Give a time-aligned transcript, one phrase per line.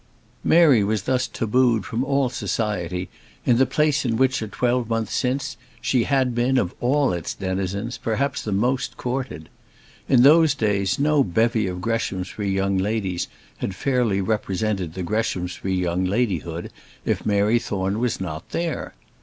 [0.43, 3.07] Mary was thus tabooed from all society
[3.45, 7.99] in the place in which a twelvemonth since she had been, of all its denizens,
[7.99, 9.47] perhaps the most courted.
[10.09, 13.27] In those days, no bevy of Greshamsbury young ladies
[13.57, 16.71] had fairly represented the Greshamsbury young ladyhood
[17.05, 18.95] if Mary Thorne was not there.